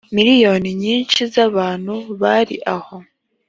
[0.15, 2.95] miliyoni nyinshi z’abantu bari aho